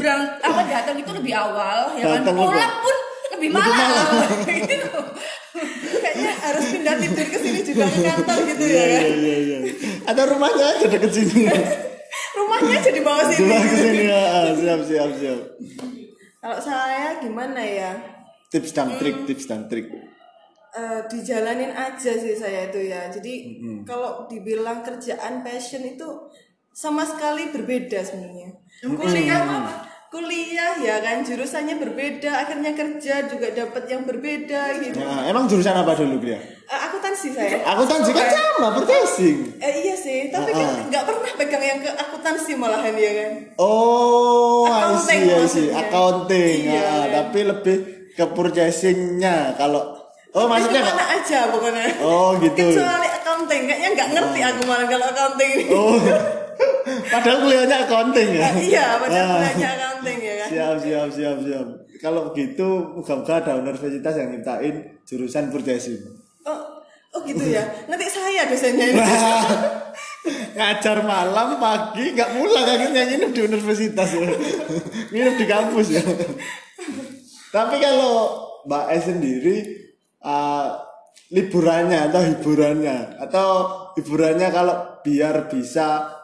berang, 0.00 0.22
apa 0.40 0.60
datang 0.64 0.96
itu 0.96 1.10
lebih 1.12 1.36
awal 1.36 1.92
ya 2.00 2.16
kan 2.16 2.24
lebih- 2.24 2.48
pulang 2.48 2.74
pun 2.80 2.96
lebih 3.36 3.50
malam 3.52 4.08
gitu 4.48 4.88
Kayaknya 5.96 6.30
harus 6.38 6.64
pindah 6.68 6.94
tidur 6.96 7.26
ke 7.26 7.38
sini 7.38 7.60
juga 7.60 7.84
ke 7.84 7.98
kantor 8.00 8.38
gitu 8.46 8.64
Iya, 8.64 8.76
ya 8.76 8.86
kan. 8.86 9.02
iya, 9.02 9.14
iya, 9.16 9.36
iya. 9.38 9.58
Ada 10.04 10.22
rumahnya 10.28 10.64
aja 10.72 10.86
deket 10.86 11.12
sini. 11.12 11.42
Rumahnya 12.34 12.76
jadi 12.80 13.00
bawah 13.00 13.24
sini. 13.26 13.48
Ke 13.48 13.76
sini 13.76 14.02
ya. 14.06 14.20
Ah, 14.22 14.44
Siap, 14.52 14.80
siap, 14.84 15.10
siap. 15.16 15.40
Kalau 16.38 16.58
saya 16.58 17.18
gimana 17.18 17.58
ya? 17.58 17.90
Tips 18.48 18.70
dan 18.70 18.94
trik, 18.96 19.26
tips 19.26 19.44
dan 19.44 19.66
trik. 19.66 19.90
Eh, 20.76 21.00
dijalanin 21.08 21.72
aja 21.72 22.12
sih 22.12 22.36
saya 22.36 22.68
itu 22.68 22.84
ya. 22.84 23.08
Jadi 23.08 23.58
kalau 23.82 24.28
dibilang 24.28 24.84
kerjaan 24.84 25.40
passion 25.40 25.82
itu 25.82 26.04
sama 26.70 27.00
sekali 27.02 27.48
berbeda 27.48 28.04
sebenarnya. 28.04 28.52
Kuliah 28.84 29.40
kuliah 30.16 30.80
ya 30.80 30.96
kan 31.04 31.20
jurusannya 31.20 31.76
berbeda, 31.76 32.32
akhirnya 32.32 32.72
kerja 32.72 33.28
juga 33.28 33.52
dapat 33.52 33.84
yang 33.84 34.08
berbeda 34.08 34.80
gitu. 34.80 34.96
Ya, 34.96 35.28
emang 35.28 35.44
jurusan 35.44 35.76
apa 35.76 35.92
dulu 35.92 36.16
dia? 36.24 36.40
Eh, 36.40 36.80
akuntansi 36.88 37.36
saya. 37.36 37.60
Akuntansi 37.68 38.16
kan 38.16 38.26
sama. 38.32 38.80
Eh, 39.60 39.72
iya 39.84 39.92
sih, 39.92 40.32
tapi 40.32 40.56
Ah, 40.56 40.56
kan 40.56 40.88
nggak 40.88 41.04
pernah 41.04 41.30
pegang 41.36 41.60
yang 41.60 41.78
ke 41.84 41.90
akuntansi 41.92 42.56
malahan 42.56 42.96
ya 42.96 43.12
kan. 43.12 43.30
Oh, 43.60 44.64
I 44.64 44.96
Accounting 44.96 45.20
see, 45.20 45.28
I 45.28 45.28
see. 45.28 45.36
maksudnya. 45.36 45.80
Accounting. 45.84 46.58
Iya, 46.64 46.80
Ah, 46.80 46.88
kan. 46.88 47.08
tapi 47.12 47.38
lebih 47.44 47.76
ke 48.16 48.24
purchasingnya 48.32 49.52
kalau 49.60 50.00
Oh, 50.36 50.44
maksudnya 50.44 50.84
mana 50.84 51.04
aja 51.16 51.48
pokoknya. 51.48 51.96
Oh, 52.00 52.36
gitu. 52.40 52.60
Kecuali 52.76 53.08
accounting, 53.08 53.62
kayaknya 53.68 53.88
nggak 53.96 54.08
ngerti 54.16 54.40
aku 54.44 54.60
malah 54.64 54.86
kalau 54.88 55.06
accounting 55.12 55.50
ini. 55.60 55.64
Oh. 55.72 55.96
Padahal 56.86 57.38
kuliahnya 57.42 57.76
accounting 57.82 58.28
ya. 58.30 58.48
iya, 58.62 58.86
padahal 59.02 59.26
Ah. 59.26 59.34
kuliahnya 59.42 59.68
accounting 59.74 60.18
ya 60.22 60.34
kan. 60.38 60.48
Siap, 60.48 60.76
siap, 60.86 61.08
siap, 61.10 61.36
siap. 61.42 61.66
Kalau 61.98 62.30
begitu, 62.30 62.66
moga-moga 62.94 63.34
ada 63.42 63.52
universitas 63.58 64.14
yang 64.14 64.28
nyiptain 64.30 64.74
jurusan 65.02 65.50
purchasing. 65.50 65.98
Oh, 66.46 66.60
oh 67.16 67.20
gitu 67.26 67.42
ya. 67.42 67.64
Nanti 67.90 68.06
saya 68.06 68.46
dosennya 68.46 68.86
ini. 68.94 69.02
Ngajar 70.56 70.98
malam, 71.06 71.58
pagi, 71.58 72.14
nggak 72.14 72.30
pulang 72.34 72.66
akhirnya 72.66 73.02
nginep 73.06 73.30
di 73.30 73.40
universitas 73.46 74.08
ya. 74.10 74.26
nginep 75.14 75.34
di 75.38 75.46
kampus 75.46 75.86
ya. 75.94 76.02
Tapi 77.50 77.76
kalau 77.78 78.42
Mbak 78.66 78.84
S 78.90 79.04
sendiri, 79.06 79.56
uh, 80.26 80.74
liburannya 81.30 82.10
atau 82.10 82.20
hiburannya, 82.22 82.96
atau 83.22 83.48
hiburannya 83.94 84.48
kalau 84.50 84.74
biar 85.06 85.46
bisa 85.46 86.15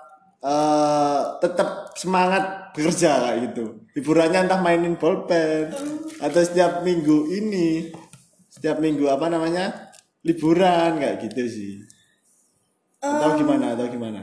uh, 0.43 1.39
tetap 1.39 1.95
semangat 1.95 2.75
bekerja 2.75 3.11
kayak 3.31 3.39
gitu. 3.51 3.65
Hiburannya 3.95 4.51
entah 4.51 4.61
mainin 4.61 4.99
bolpen, 4.99 5.71
atau 6.19 6.41
setiap 6.43 6.83
minggu 6.83 7.31
ini, 7.31 7.93
setiap 8.51 8.83
minggu 8.83 9.07
apa 9.09 9.31
namanya, 9.31 9.95
liburan 10.27 10.99
kayak 10.99 11.23
gitu 11.31 11.43
sih. 11.47 11.75
Atau 13.03 13.39
gimana, 13.39 13.75
atau 13.75 13.87
gimana? 13.91 14.23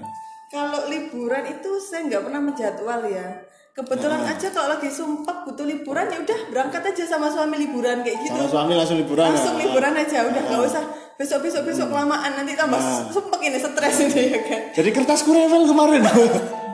Kalau 0.49 0.89
liburan 0.89 1.45
itu 1.45 1.77
saya 1.77 2.07
nggak 2.09 2.23
pernah 2.25 2.41
menjadwal 2.41 3.01
ya. 3.05 3.27
Kebetulan 3.69 4.27
Ah. 4.27 4.33
aja 4.35 4.47
kalau 4.51 4.75
lagi 4.75 4.89
sumpah 4.91 5.45
butuh 5.47 5.63
liburan 5.63 6.09
ya 6.11 6.19
udah 6.19 6.39
berangkat 6.51 6.83
aja 6.83 7.03
sama 7.05 7.31
suami 7.31 7.63
liburan 7.63 8.01
kayak 8.03 8.17
gitu. 8.27 8.35
Sama 8.35 8.49
suami 8.49 8.73
langsung 8.75 8.97
liburan 8.99 9.29
Langsung 9.31 9.55
ya? 9.55 9.61
liburan 9.69 9.93
aja 9.95 10.17
udah 10.27 10.41
nggak 10.41 10.61
usah 10.67 10.83
besok 11.19 11.43
besok 11.43 11.67
besok 11.67 11.91
kelamaan 11.91 12.31
nanti 12.31 12.55
tambah 12.55 12.79
Ah. 12.79 13.03
sumpah 13.11 13.43
ini 13.43 13.59
stres 13.59 13.97
ini 14.01 14.23
ya 14.31 14.39
kan. 14.39 14.61
Jadi 14.71 14.89
kertasku 14.89 15.29
revel 15.29 15.67
kemarin. 15.67 15.99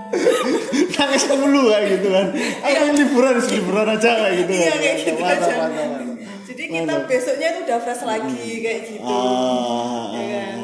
Nangis 0.95 1.25
dulu 1.25 1.73
kayak 1.73 1.85
gitu 1.97 2.07
kan. 2.13 2.27
Aku 2.61 2.85
liburan, 2.93 3.35
liburan 3.41 3.87
aja 3.89 4.09
kayak 4.15 4.33
gitu. 4.37 4.53
Iya 4.53 4.69
kan. 4.69 4.77
kayak 4.77 4.95
gitu 5.01 5.11
Mantap, 5.17 5.33
aja. 5.41 5.53
mantap, 5.57 5.87
mantap. 5.89 6.45
Jadi 6.45 6.63
kita 6.69 6.95
besoknya 7.09 7.47
itu 7.49 7.59
udah 7.65 7.79
fresh 7.81 8.03
lagi 8.05 8.33
kayak 8.61 8.79
gitu. 8.85 9.01
Ah, 9.03 10.05
Ya 10.13 10.23
kan? 10.29 10.57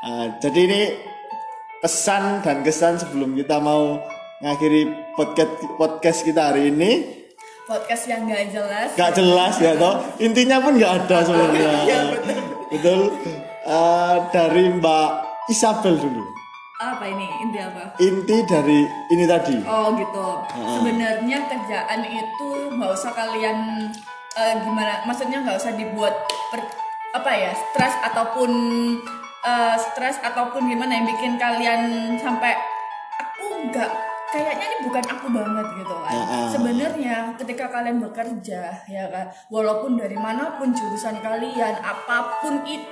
ah, 0.00 0.26
jadi 0.40 0.60
ini 0.64 0.80
pesan 1.78 2.22
dan 2.40 2.56
kesan 2.60 2.96
sebelum 2.96 3.36
kita 3.36 3.60
mau 3.60 4.00
ngakhiri 4.40 4.88
podcast 5.14 5.52
podcast 5.76 6.24
kita 6.24 6.48
hari 6.48 6.72
ini 6.72 6.90
podcast 7.64 8.04
yang 8.04 8.24
gak 8.24 8.48
jelas 8.50 8.88
gak 8.94 9.12
jelas 9.14 9.54
ya 9.58 9.76
toh 9.76 10.00
intinya 10.16 10.58
pun 10.58 10.74
gak 10.74 10.92
ada 10.98 11.16
sebenarnya 11.22 11.72
betul 12.16 12.59
Eh, 12.70 14.16
dari 14.30 14.64
Mbak 14.78 15.10
Isabel 15.50 15.98
dulu 15.98 16.22
apa 16.80 17.04
ini 17.04 17.28
inti 17.44 17.60
apa 17.60 17.92
inti 18.00 18.40
dari 18.48 18.88
ini 19.12 19.28
tadi 19.28 19.60
Oh 19.68 19.92
gitu. 20.00 20.26
Sebenarnya 20.48 21.44
kerjaan 21.44 22.00
itu 22.08 22.48
nggak 22.72 22.88
usah 22.88 23.12
kalian 23.12 23.84
eh, 24.32 24.54
gimana? 24.64 25.04
Maksudnya 25.04 25.44
nggak 25.44 25.60
usah 25.60 25.76
dibuat 25.76 26.14
per- 26.48 26.72
apa 27.12 27.30
ya 27.36 27.52
stres 27.52 27.92
ataupun 28.00 28.50
eh, 29.44 29.76
stres 29.76 30.22
ataupun 30.24 30.72
gimana 30.72 30.94
yang 30.94 31.06
bikin 31.10 31.36
kalian 31.36 32.16
sampai 32.16 32.56
aku 33.20 33.68
nggak 33.68 33.90
kayaknya 34.30 34.66
ini 34.66 34.78
bukan 34.86 35.04
aku 35.04 35.26
banget 35.30 35.66
gitu 35.78 35.94
kan. 35.94 36.12
Ya, 36.14 36.22
ah. 36.22 36.48
Sebenarnya 36.50 37.16
ketika 37.38 37.66
kalian 37.70 37.98
bekerja 37.98 38.62
ya 38.86 39.04
kan, 39.10 39.26
walaupun 39.50 39.98
dari 39.98 40.16
mana 40.16 40.56
pun 40.58 40.70
jurusan 40.70 41.18
kalian, 41.20 41.74
apa 41.82 42.40
pun 42.42 42.62
itu 42.66 42.86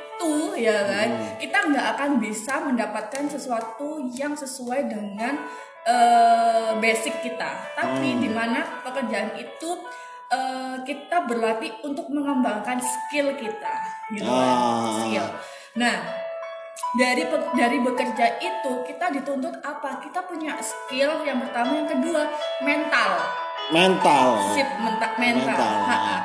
ya 0.58 0.82
kan 0.82 1.38
kita 1.38 1.58
nggak 1.70 1.86
akan 1.94 2.10
bisa 2.18 2.58
mendapatkan 2.66 3.30
sesuatu 3.30 4.02
yang 4.10 4.34
sesuai 4.34 4.90
dengan 4.90 5.38
eh, 5.86 6.70
basic 6.82 7.22
kita 7.22 7.50
tapi 7.78 8.18
di 8.18 8.26
mana 8.26 8.82
pekerjaan 8.82 9.38
itu 9.38 9.70
eh, 10.28 10.76
kita 10.82 11.22
berlatih 11.22 11.70
untuk 11.86 12.10
mengembangkan 12.10 12.82
skill 12.82 13.30
kita 13.38 13.74
gitu 14.10 14.26
kan 14.26 14.56
Ah. 14.58 15.06
skill 15.06 15.26
nah 15.78 16.17
dari 16.90 17.22
dari 17.52 17.78
bekerja 17.78 18.26
itu 18.38 18.72
kita 18.82 19.10
dituntut 19.10 19.60
apa? 19.60 20.00
Kita 20.00 20.22
punya 20.22 20.56
skill 20.58 21.20
yang 21.22 21.36
pertama 21.38 21.74
yang 21.74 21.88
kedua 21.88 22.24
mental. 22.60 23.10
Mental. 23.68 24.26
Sip 24.50 24.64
menta- 24.78 25.12
mental, 25.14 25.52
Mental. 25.52 25.74
Ha-ha. 25.84 26.18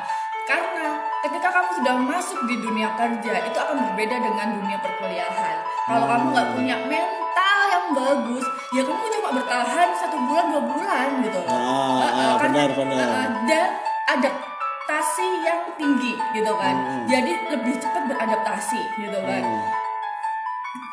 karena 0.44 0.92
ketika 1.20 1.48
kamu 1.50 1.70
sudah 1.74 1.96
masuk 1.98 2.36
di 2.44 2.56
dunia 2.58 2.92
kerja 2.94 3.32
itu 3.42 3.56
akan 3.58 3.76
berbeda 3.82 4.16
dengan 4.18 4.48
dunia 4.54 4.76
perkuliahan. 4.76 5.56
Kalau 5.82 6.04
kamu 6.04 6.24
nggak 6.30 6.48
punya 6.52 6.76
mental 6.84 7.58
yang 7.66 7.86
bagus 7.92 8.44
ya 8.70 8.80
kamu 8.80 9.04
cuma 9.10 9.28
bertahan 9.34 9.88
satu 9.94 10.16
bulan 10.18 10.44
dua 10.48 10.62
bulan 10.62 11.08
gitu. 11.20 11.40
Ah, 11.44 11.56
Ha-ha, 11.56 12.08
ah, 12.12 12.34
karena- 12.38 12.56
benar, 12.60 12.70
benar. 12.74 12.96
ha-ha, 12.98 13.22
dan 13.44 13.68
adaptasi 14.06 15.28
yang 15.42 15.60
tinggi 15.76 16.12
gitu 16.32 16.52
kan. 16.54 16.74
Hmm. 16.76 17.04
jadi 17.04 17.32
lebih 17.50 17.74
cepat 17.76 18.04
beradaptasi 18.06 18.80
gitu 18.98 19.18
kan 19.20 19.42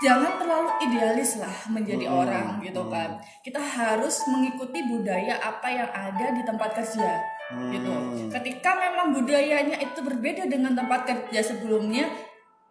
jangan 0.02 0.36
terlalu 0.36 0.70
idealis 0.82 1.38
lah 1.38 1.54
menjadi 1.70 2.06
Hmm, 2.06 2.20
orang 2.20 2.48
gitu 2.60 2.84
kan. 2.90 3.22
Kita 3.40 3.62
harus 3.62 4.26
mengikuti 4.26 4.82
budaya 4.84 5.38
apa 5.38 5.68
yang 5.70 5.90
ada 5.90 6.28
di 6.34 6.42
tempat 6.42 6.74
kerja 6.74 7.12
gitu. 7.52 7.92
Hmm. 7.92 8.32
ketika 8.32 8.80
memang 8.80 9.12
budayanya 9.12 9.76
itu 9.76 10.00
berbeda 10.00 10.48
dengan 10.48 10.72
tempat 10.72 11.04
kerja 11.04 11.44
sebelumnya 11.44 12.08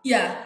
ya 0.00 0.40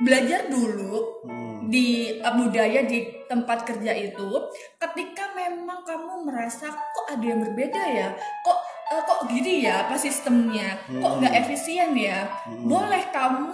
belajar 0.00 0.48
dulu 0.48 1.20
Hmm. 1.28 1.68
di 1.68 2.16
uh, 2.18 2.32
budaya 2.32 2.84
di 2.84 3.04
tempat 3.26 3.64
kerja 3.64 3.92
itu. 3.92 4.28
Ketika 4.76 5.28
memang 5.32 5.84
kamu 5.84 6.24
merasa 6.24 6.72
kok 6.72 7.06
ada 7.10 7.20
yang 7.20 7.42
berbeda 7.42 7.82
ya? 7.90 8.08
Kok 8.16 8.58
uh, 8.92 9.02
kok 9.04 9.20
gini 9.28 9.66
ya 9.66 9.84
apa 9.84 9.96
sistemnya? 9.96 10.78
Kok 10.86 11.12
nggak 11.20 11.34
efisien 11.44 11.92
ya? 11.92 12.28
Boleh 12.48 13.02
kamu 13.12 13.50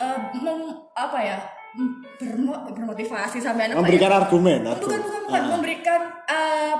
uh, 0.00 0.18
mem- 0.36 0.80
apa 0.92 1.18
ya 1.22 1.38
bermo- 2.16 2.68
bermotivasi 2.68 3.38
sampai 3.38 3.66
anak 3.66 3.76
memberikan 3.78 4.12
argumen 4.12 4.60
bukan 4.62 5.00
bukan 5.00 5.20
bukan. 5.24 5.42
Memberikan 5.50 6.00
uh, 6.24 6.74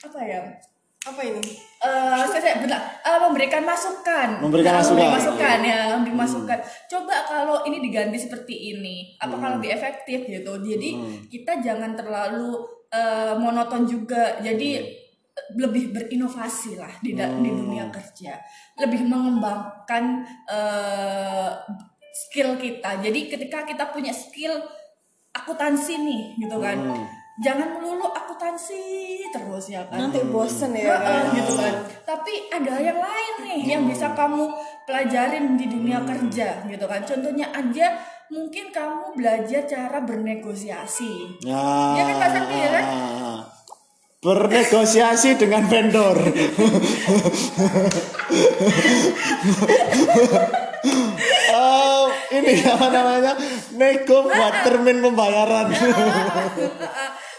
apa 0.00 0.20
ya? 0.20 0.42
Apa 1.02 1.18
ini? 1.20 1.42
Eh, 1.82 2.22
saya, 2.24 2.38
saya 2.38 2.56
bentar, 2.62 2.78
Eh, 3.02 3.18
memberikan 3.20 3.66
masukan, 3.66 4.38
Memberikan 4.38 4.70
Nah, 4.72 4.80
masukan. 4.80 5.10
masukan 5.10 5.58
ya, 5.60 5.80
memberi 5.92 6.14
masukan. 6.14 6.58
Coba 6.86 7.26
kalau 7.26 7.66
ini 7.66 7.82
diganti 7.82 8.14
seperti 8.16 8.54
ini, 8.70 9.18
apakah 9.18 9.58
lebih 9.58 9.74
efektif 9.74 10.22
gitu? 10.24 10.62
Jadi 10.62 10.90
kita 11.26 11.58
jangan 11.58 11.92
terlalu 11.92 12.54
eh, 12.88 13.34
monoton 13.34 13.82
juga. 13.82 14.38
Jadi 14.38 14.78
eh, 14.78 15.46
lebih 15.52 15.90
berinovasi 15.90 16.78
lah 16.78 16.94
di, 16.98 17.12
da- 17.12 17.34
di 17.34 17.50
dunia 17.50 17.90
kerja, 17.90 18.38
lebih 18.78 19.02
mengembangkan 19.02 20.22
eh, 20.46 21.50
skill 22.12 22.56
kita. 22.56 23.00
Jadi 23.00 23.20
ketika 23.28 23.64
kita 23.64 23.88
punya 23.88 24.12
skill 24.12 24.60
akuntansi 25.32 25.96
nih, 25.96 26.22
gitu 26.38 26.60
kan, 26.60 26.76
jangan 27.40 27.72
melulu 27.72 28.04
akuntansi 28.12 29.16
terus 29.32 29.72
ya 29.72 29.80
kan. 29.88 29.96
nanti 30.06 30.20
bosen 30.28 30.76
ya 30.76 30.92
Heeh, 30.92 31.00
kan? 31.00 31.24
gitu 31.32 31.52
kan. 31.56 31.74
Tapi 32.04 32.52
ada 32.52 32.74
yang 32.76 33.00
lain 33.00 33.34
nih 33.48 33.60
yang 33.64 33.82
bisa 33.88 34.12
kamu 34.12 34.52
pelajarin 34.84 35.56
di 35.56 35.66
dunia 35.66 36.04
kerja 36.04 36.68
gitu 36.68 36.84
kan. 36.84 37.00
Contohnya 37.00 37.48
aja 37.48 37.96
mungkin 38.28 38.68
kamu 38.68 39.16
belajar 39.16 39.64
cara 39.64 40.04
bernegosiasi. 40.04 41.40
Ya, 41.44 41.64
Iya 41.96 42.02
kan, 42.08 42.16
Pak 42.20 42.30
Sakti, 42.32 42.56
ya 42.56 42.70
kan? 42.70 42.84
Bernegosiasi 44.22 45.30
dengan 45.34 45.66
vendor. 45.66 46.14
Oh, 52.32 52.40
ini 52.40 52.64
apa 52.74 52.86
namanya? 52.88 53.32
Nego 53.76 54.18
buat 54.24 54.54
termin 54.64 54.98
pembayaran. 55.04 55.66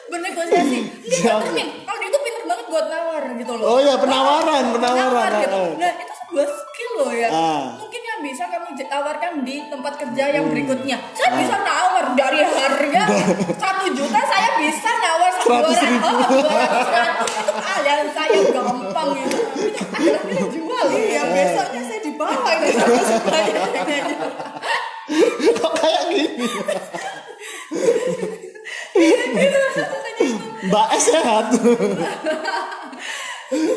bernegosiasi. 0.05 0.79
Dia 1.01 1.17
nggak 1.25 1.41
termin. 1.49 1.67
Kalau 1.81 1.97
dia 1.97 2.09
tuh 2.13 2.21
pinter 2.21 2.43
banget 2.45 2.65
buat 2.69 2.85
nawar 2.85 3.23
gitu 3.33 3.51
loh. 3.57 3.65
Oh 3.65 3.77
iya, 3.81 3.95
penawaran, 3.97 4.63
penawaran. 4.77 5.09
Nawar 5.09 5.31
gitu. 5.41 5.63
Nah, 5.81 5.91
itu 5.97 6.13
sebuah 6.13 6.47
skill 6.53 6.91
loh 7.01 7.11
ya. 7.13 7.29
Ah. 7.33 7.65
Mungkin 7.81 8.01
yang 8.05 8.19
bisa 8.21 8.43
kamu 8.45 8.69
tawarkan 8.93 9.41
di 9.41 9.55
tempat 9.73 9.93
kerja 9.97 10.23
yang 10.29 10.45
berikutnya. 10.53 10.97
Saya 11.17 11.31
bisa 11.41 11.57
nawar 11.65 12.13
dari 12.13 12.45
harga 12.45 13.03
satu 13.63 13.85
juta, 13.89 14.21
saya 14.21 14.49
bisa 14.61 14.89
nawar 15.01 15.31
Seratus 15.41 15.79
ribu. 15.81 16.01
Oh, 16.13 16.13
200, 16.29 17.41
itu 17.41 17.53
kalian 17.57 18.07
saya 18.13 18.39
gampang 18.53 19.09
gitu. 19.17 19.37
Itu 19.97 20.19
nilai 20.29 20.45
jual. 20.53 20.85
iya 20.93 21.23
besoknya 21.25 21.81
saya 21.89 21.99
di 22.05 22.11
bawah 22.13 22.51
ini 22.53 22.69
sama 22.69 24.52
Mbak 30.63 30.87
S 30.95 31.05
sehat. 31.11 31.45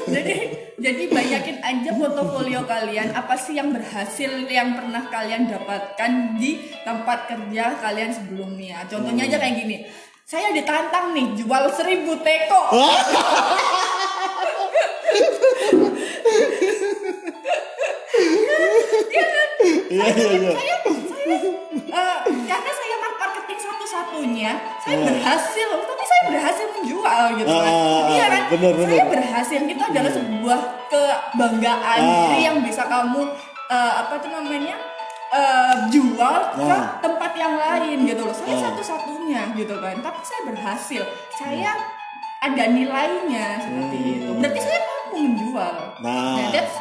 jadi 0.06 0.34
jadi 0.78 1.02
banyakin 1.10 1.58
aja 1.60 1.90
portofolio 1.98 2.62
kalian. 2.64 3.10
Apa 3.12 3.34
sih 3.34 3.58
yang 3.58 3.74
berhasil 3.74 4.30
yang 4.46 4.78
pernah 4.78 5.08
kalian 5.10 5.50
dapatkan 5.50 6.38
di 6.38 6.70
tempat 6.86 7.26
kerja 7.26 7.80
kalian 7.82 8.12
sebelumnya? 8.14 8.86
Contohnya 8.86 9.26
aja 9.26 9.36
kayak 9.42 9.56
gini. 9.66 9.76
Saya 10.26 10.50
ditantang 10.50 11.14
nih 11.14 11.38
jual 11.38 11.70
seribu 11.74 12.18
teko. 12.22 12.62
Iya 19.86 20.06
iya 20.12 20.26
iya. 20.36 20.50
saya 20.52 20.54
saya 20.54 20.75
satu-satunya 24.36 24.52
saya 24.78 24.96
berhasil 25.02 25.68
tapi 25.80 26.04
saya 26.04 26.22
berhasil 26.28 26.66
menjual 26.70 27.24
gitu 27.34 27.48
kan 27.48 27.72
Ah, 27.72 28.02
iya 28.10 28.24
kan 28.28 28.42
bener, 28.52 28.72
bener. 28.74 28.88
saya 28.92 29.04
berhasil 29.08 29.60
itu 29.62 29.82
adalah 29.82 30.12
sebuah 30.12 30.60
kebanggaan 30.90 31.98
Ah. 31.98 32.10
diri 32.28 32.38
yang 32.44 32.58
bisa 32.60 32.82
kamu 32.84 33.22
eh, 33.66 33.92
apa 33.96 34.12
itu 34.14 34.28
namanya 34.28 34.76
eh, 35.28 35.74
jual 35.90 36.36
ke 36.54 36.68
Ah. 36.68 37.00
tempat 37.00 37.32
yang 37.34 37.54
lain 37.56 37.96
gitu 38.04 38.22
loh 38.22 38.36
saya 38.36 38.54
Ah. 38.54 38.62
satu-satunya 38.70 39.42
gitu 39.56 39.74
kan 39.74 39.96
tapi 39.98 40.20
saya 40.22 40.40
berhasil 40.46 41.02
saya 41.32 41.72
ada 42.38 42.64
nilainya 42.68 43.46
seperti 43.58 43.96
itu 44.20 44.30
berarti 44.36 44.60
saya 44.60 44.80
mampu 44.82 45.16
menjual 45.18 45.74
Hmm. 45.96 46.04
Nah. 46.04 46.52
that's 46.52 46.76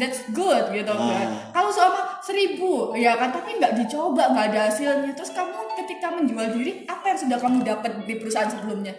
that's 0.00 0.24
good 0.32 0.72
gitu. 0.72 0.88
Ah. 0.88 1.12
kan 1.12 1.28
kalau 1.52 1.68
sama 1.68 2.00
seribu 2.18 2.96
ya 2.96 3.14
kan 3.14 3.28
tapi 3.28 3.54
nggak 3.54 3.76
dicoba 3.76 4.32
nggak 4.32 4.46
ada 4.50 4.60
hasilnya. 4.66 5.12
Terus 5.12 5.30
kamu 5.30 5.52
ketika 5.76 6.08
menjual 6.08 6.46
diri 6.50 6.72
apa 6.84 7.04
yang 7.06 7.18
sudah 7.18 7.36
kamu 7.36 7.60
dapat 7.60 7.92
di 8.02 8.14
perusahaan 8.16 8.48
sebelumnya? 8.48 8.96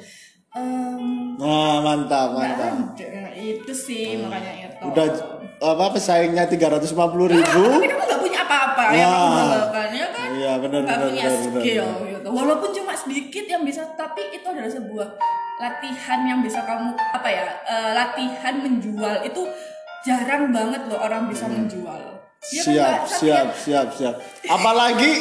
Em, 0.51 1.35
Nah, 1.35 1.79
mantap, 1.79 2.35
mantap. 2.35 2.75
ada. 2.93 3.31
Itu 3.33 3.71
sih 3.71 4.19
makanya 4.19 4.69
itu. 4.69 4.83
Udah 4.83 5.07
apa 5.59 5.85
pesaingnya 5.91 6.45
350 6.45 6.91
ribu? 7.27 7.63
Tapi 7.71 7.87
kamu 7.87 8.03
nggak 8.03 8.21
punya 8.21 8.39
apa-apa 8.43 8.83
yang 8.91 9.09
kamu 9.09 9.31
banggakan 9.31 9.89
ya 9.91 10.07
kan? 10.07 10.27
Iya, 10.31 10.51
benar, 10.59 10.81
benar, 10.83 10.97
punya 11.01 11.23
benar, 11.23 11.41
skill 11.41 11.85
benar. 11.87 12.09
gitu. 12.11 12.27
Walaupun 12.29 12.69
cuma 12.73 12.93
sedikit 12.93 13.45
yang 13.47 13.63
bisa 13.63 13.81
tapi 13.95 14.21
itu 14.29 14.43
adalah 14.43 14.69
sebuah 14.69 15.07
latihan 15.57 16.19
yang 16.25 16.39
bisa 16.41 16.59
kamu 16.61 16.89
apa 16.97 17.29
ya 17.29 17.45
eh, 17.63 17.91
latihan 17.95 18.53
menjual. 18.59 19.15
Itu 19.23 19.41
jarang 20.01 20.49
banget 20.49 20.81
loh 20.85 20.99
orang 20.99 21.25
bisa 21.25 21.45
menjual 21.45 22.01
Ya 22.43 22.57
kan, 22.57 22.65
siap? 22.65 22.97
Tapi 22.99 23.15
siap 23.15 23.45
kan- 23.45 23.53
siap 23.55 23.87
siap 23.93 24.15
apalagi 24.45 25.11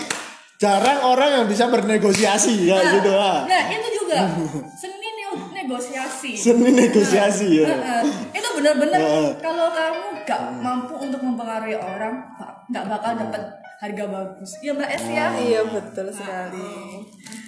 jarang 0.56 1.00
orang 1.02 1.30
yang 1.34 1.46
bisa 1.46 1.64
bernegosiasi 1.66 2.64
ya 2.64 2.76
Nah, 2.76 2.92
gitu 2.94 3.10
lah 3.10 3.38
Nah, 3.44 3.62
itu 3.68 3.88
juga 3.94 4.18
seni 4.80 5.08
ne- 5.10 5.48
negosiasi. 5.54 6.32
seni 6.32 6.70
negosiasi 6.70 7.46
ya 7.54 7.66
Heeh. 7.66 8.00
itu 8.32 8.48
benar-benar 8.54 8.98
Heeh. 8.98 9.28
kalau 9.38 9.68
kamu 9.68 10.04
gak 10.22 10.42
mampu 10.54 10.94
untuk 10.96 11.20
mempengaruhi 11.20 11.74
orang, 11.74 12.22
nggak 12.66 12.84
bakal 12.86 13.12
dapat 13.16 13.42
harga 13.76 14.04
bagus. 14.06 14.50
Ya 14.60 14.72
Mbak 14.72 14.90
Es 14.90 15.04
ya. 15.04 15.26
iya 15.34 15.60
betul 15.62 16.06
sekali 16.08 16.68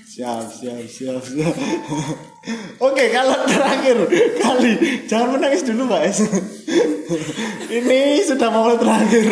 siap 0.04 0.44
siap 0.44 0.76
siap 0.86 1.22
siap 1.22 1.54
oke 2.84 3.04
kalau 3.08 3.36
terakhir 3.44 3.96
kali 4.36 4.72
jangan 5.06 5.28
menangis 5.32 5.62
dulu 5.62 5.86
mbak 5.86 6.04
Es 6.04 6.20
ini 7.70 8.00
sudah 8.22 8.48
mau 8.48 8.72
terakhir 8.74 9.26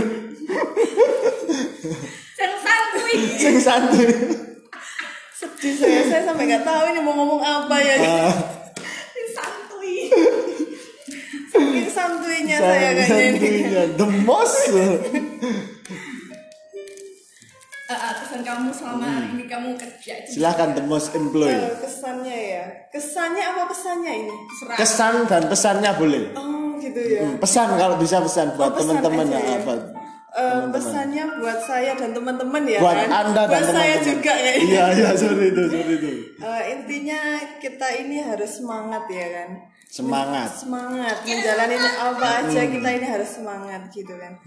Yang 2.37 2.55
santuy. 2.61 3.15
sing 3.37 3.57
santuy 3.59 4.07
sedih 5.33 5.73
saya 5.75 6.01
saya 6.07 6.23
sampai 6.25 6.45
nggak 6.47 6.63
tahu 6.63 6.83
ini 6.89 7.01
mau 7.01 7.15
ngomong 7.15 7.41
apa 7.41 7.77
ya 7.79 7.97
Ah, 7.99 8.33
Yang 9.13 9.31
santuy. 9.33 9.95
saking 11.49 11.89
santuinya 11.89 12.57
saya 12.57 12.89
kayaknya 12.95 13.05
ini 13.27 13.39
santuinya 13.39 13.83
the 13.97 14.07
most 14.21 14.59
Eh, 17.83 17.93
eh, 17.93 18.13
terus 18.15 18.31
kamu 18.41 18.71
selama 18.71 19.35
ini 19.35 19.45
kamu 19.45 19.75
kerja 19.75 20.13
itu 20.23 20.39
Silahkan 20.39 20.79
the 20.79 20.85
most 20.85 21.11
employee. 21.11 21.51
Eh, 21.53 21.75
kesannya 21.77 22.37
ya 22.55 22.65
kesannya 22.89 23.43
apa 23.43 23.67
pesannya 23.67 24.13
ini 24.17 24.35
serah. 24.55 24.77
Kesan 24.79 25.15
dan 25.27 25.43
pesannya 25.45 25.91
boleh. 25.95 26.23
oh 26.33 26.60
gitu 26.83 27.01
ya 27.01 27.21
Hmm, 27.23 27.37
Pesan 27.39 27.69
kalau 27.75 27.97
bisa 27.97 28.17
pesan 28.19 28.53
buat 28.55 28.73
Oh, 28.73 28.79
teman-teman 28.79 29.27
ya, 29.29 29.39
ya. 29.39 29.57
apa? 29.59 29.75
Eh, 30.31 30.63
pesannya 30.71 31.25
buat 31.37 31.59
saya 31.61 31.93
dan 31.93 32.11
teman-teman 32.11 32.63
ya 32.65 32.79
Buat 32.79 32.97
kan 32.97 33.11
Anda 33.11 33.43
dan 33.45 33.51
buat 33.51 33.65
saya 33.69 33.95
teman-teman. 33.95 34.09
juga 34.09 34.33
kayaknya 34.33 34.63
Iya, 34.65 34.85
iya, 34.93 35.11
sorry 35.13 35.47
itu, 35.49 35.63
sorry 35.67 35.95
itu. 35.97 36.11
Eh, 36.39 36.63
intinya 36.73 37.21
kita 37.59 37.89
ini 37.99 38.17
harus 38.21 38.51
semangat 38.55 39.05
ya 39.07 39.27
kan 39.29 39.49
Semangat. 39.91 40.55
semangat. 40.55 41.27
Menjalani 41.27 41.75
apa 41.99 42.47
aja 42.47 42.63
kita 42.63 42.89
ini 42.95 43.07
harus 43.11 43.27
semangat 43.27 43.91
gitu 43.91 44.15
kan. 44.23 44.39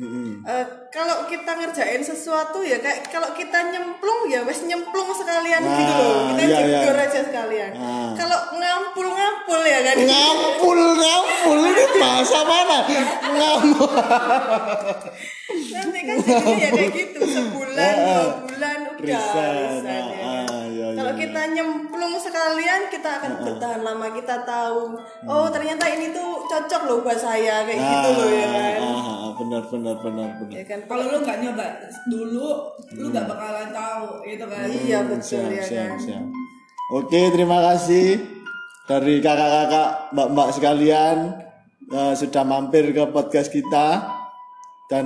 Eh, 0.48 0.66
kalau 0.88 1.28
kita 1.28 1.52
ngerjain 1.60 2.00
sesuatu 2.00 2.64
ya 2.64 2.80
kayak 2.80 3.12
kalau 3.12 3.28
kita 3.36 3.60
nyemplung 3.76 4.32
ya 4.32 4.48
wes 4.48 4.64
nyemplung 4.64 5.12
sekalian 5.12 5.60
Nah, 5.68 5.76
gitu 5.76 5.94
loh. 6.00 6.16
Kita 6.32 6.44
iya, 6.48 6.80
iya. 6.88 6.96
aja 6.96 7.20
sekalian. 7.28 7.72
Ah. 7.76 8.16
kalau 8.16 8.40
ngampul 8.56 9.08
ngampul 9.12 9.60
ya 9.68 9.80
kan. 9.84 9.96
Ngampul, 10.00 10.80
ngampul. 10.80 11.58
Ini 11.60 11.86
bahasa 12.00 12.40
mana? 12.48 12.80
Ngampul. 13.36 13.92
nanti 15.54 16.00
kan 16.08 16.18
jadinya 16.24 16.56
ya 16.56 16.70
kayak 16.72 16.92
gitu. 16.96 17.20
Sebulan 17.20 17.94
dua 18.00 18.26
bulan 18.48 18.78
udah 18.96 19.04
Resign, 19.04 19.54
resign, 19.60 19.84
ya 19.84 20.00
ah, 20.00 20.08
kan. 20.08 20.48
ah, 20.48 20.64
iya, 20.72 20.88
kalau 20.96 21.12
iya, 21.12 21.20
kita 21.44 21.60
nyemplung 21.60 22.16
sekalian 22.16 22.88
kita 22.88 23.20
akan 23.20 23.32
bertahan 23.44 23.84
lama. 23.84 24.08
Kita 24.16 24.48
tahu 24.48 24.96
oh 25.28 25.48
ternyata 25.52 25.92
ini 25.92 26.16
tuh 26.16 26.48
cocok 26.48 26.82
loh 26.88 26.98
buat 27.04 27.20
saya 27.20 27.68
kayak 27.68 27.84
gitu 27.84 28.10
loh 28.16 28.30
ya 28.32 28.48
kan? 28.48 28.80
Ah, 28.80 29.04
ah, 29.04 29.32
benar, 29.36 29.64
benar, 29.68 29.96
benar, 30.00 30.30
benar. 30.40 30.56
ya 30.56 30.64
kan? 30.64 30.80
Kalau 30.88 31.04
lu 31.12 31.18
nggak 31.20 31.38
nyoba 31.44 31.66
dulu 32.08 32.48
lu 32.96 33.06
nggak 33.12 33.28
bakalan 33.28 33.70
tahu 33.76 34.08
gitu 34.24 34.46
kan? 34.48 34.64
Iya 34.72 35.00
betul 35.04 35.28
siap, 35.44 35.52
ya 35.52 35.64
siap, 35.68 35.88
kan? 35.92 36.00
siap. 36.00 36.26
Oke, 36.96 37.22
terima 37.36 37.60
kasih 37.60 38.08
dari 38.88 39.20
kakak-kakak, 39.20 40.16
mbak-mbak 40.16 40.48
sekalian 40.56 41.18
eh, 41.92 42.14
sudah 42.16 42.44
mampir 42.48 42.88
ke 42.96 43.04
podcast 43.12 43.52
kita 43.52 44.13
dan 44.86 45.06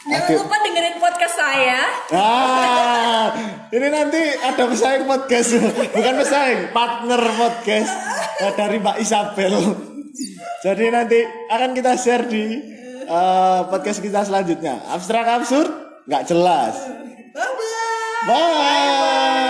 jangan 0.00 0.22
akhir- 0.22 0.38
lupa 0.38 0.56
dengerin 0.60 0.96
podcast 0.96 1.34
saya 1.34 1.80
Ah, 2.10 3.26
ini 3.68 3.88
nanti 3.88 4.22
ada 4.36 4.64
pesaing 4.64 5.04
podcast, 5.04 5.50
bukan 5.92 6.14
pesaing, 6.16 6.60
partner 6.70 7.22
podcast 7.32 7.90
eh, 8.38 8.52
dari 8.52 8.76
Mbak 8.78 8.96
Isabel. 8.98 9.54
Jadi 10.60 10.84
nanti 10.88 11.18
akan 11.48 11.70
kita 11.72 11.92
share 11.94 12.24
di 12.24 12.44
eh, 13.02 13.60
podcast 13.66 13.98
kita 13.98 14.22
selanjutnya. 14.22 14.78
Abstrak 14.88 15.26
absurd, 15.28 15.70
nggak 16.04 16.24
jelas. 16.24 16.74
bye 17.30 17.46
bye 17.46 17.78
Bye. 18.22 19.49